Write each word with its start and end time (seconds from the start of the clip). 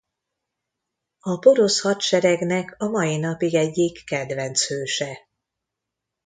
A 1.19 1.37
porosz 1.39 1.81
hadseregnek 1.81 2.75
a 2.77 2.87
mai 2.89 3.17
napig 3.17 3.53
egyik 3.53 4.03
kedvenc 4.05 4.67
hőse. 4.67 5.29